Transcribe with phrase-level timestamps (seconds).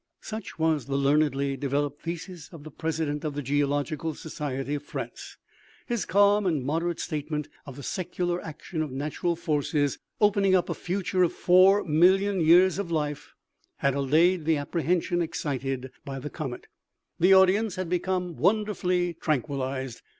[0.21, 5.37] Such was the learnedly developed thesis of the president of the geological society of France.
[5.85, 10.73] His calm and moderate statement of the secular action of natural forces, opening up a
[10.73, 13.35] future of 4,000,000 years of life,
[13.77, 16.65] had allayed the apprehension excited by the comet.
[17.19, 17.75] The audience OMEGA.
[17.75, 17.75] OMEGA.
[17.75, 20.01] p/ had become wonderfully tranquillized.